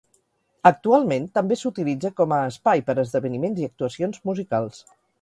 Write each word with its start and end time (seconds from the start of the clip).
Actualment 0.69 1.27
també 1.39 1.59
s'utilitza 1.59 2.13
com 2.21 2.35
a 2.39 2.41
espai 2.55 2.85
per 2.91 2.99
a 2.99 3.01
esdeveniments 3.07 3.65
i 3.65 3.71
actuacions 3.73 4.29
musicals. 4.33 4.87